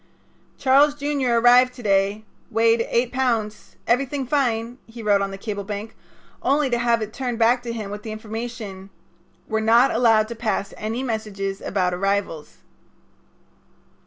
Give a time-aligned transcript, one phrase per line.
[0.57, 1.29] "Charles Jr.
[1.37, 2.25] arrived to day.
[2.49, 3.75] Weight eight pounds.
[3.85, 5.95] Everything fine," he wrote on the cable blank,
[6.41, 8.89] only to have it turned back to him with the information:
[9.47, 12.57] "We're not allowed to pass any messages about arrivals."